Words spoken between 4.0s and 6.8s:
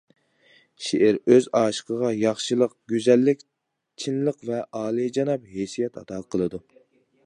چىنلىق ۋە ئالىيجاناب ھېسسىيات ئاتا قىلىدۇ.